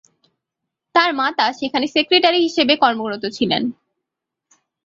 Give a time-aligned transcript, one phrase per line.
[0.95, 3.63] তার মাতা সেখানে সেক্রেটারি হিসেবে কর্মরত ছিলেন।